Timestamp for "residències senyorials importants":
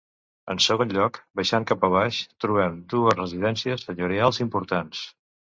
3.19-5.07